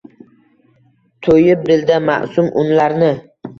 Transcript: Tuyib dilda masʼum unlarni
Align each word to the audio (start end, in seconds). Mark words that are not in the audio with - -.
Tuyib 1.27 1.63
dilda 1.69 2.01
masʼum 2.09 2.51
unlarni 2.65 3.15